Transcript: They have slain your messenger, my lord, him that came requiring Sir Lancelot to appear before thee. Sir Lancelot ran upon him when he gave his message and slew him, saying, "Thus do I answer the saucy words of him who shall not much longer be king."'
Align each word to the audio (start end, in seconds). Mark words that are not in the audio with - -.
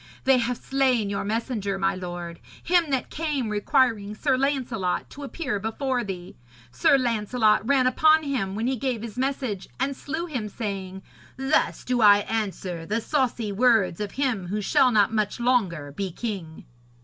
They 0.23 0.39
have 0.39 0.57
slain 0.57 1.11
your 1.11 1.23
messenger, 1.23 1.77
my 1.77 1.93
lord, 1.93 2.39
him 2.63 2.89
that 2.89 3.11
came 3.11 3.49
requiring 3.49 4.15
Sir 4.15 4.35
Lancelot 4.35 5.11
to 5.11 5.21
appear 5.21 5.59
before 5.59 6.03
thee. 6.03 6.37
Sir 6.71 6.97
Lancelot 6.97 7.63
ran 7.67 7.85
upon 7.85 8.23
him 8.23 8.55
when 8.55 8.65
he 8.65 8.77
gave 8.77 9.03
his 9.03 9.15
message 9.15 9.69
and 9.79 9.95
slew 9.95 10.25
him, 10.25 10.49
saying, 10.49 11.03
"Thus 11.37 11.83
do 11.83 12.01
I 12.01 12.21
answer 12.27 12.83
the 12.83 12.99
saucy 12.99 13.51
words 13.51 13.99
of 13.99 14.13
him 14.13 14.47
who 14.47 14.59
shall 14.59 14.89
not 14.91 15.13
much 15.13 15.39
longer 15.39 15.91
be 15.91 16.09
king."' 16.11 16.65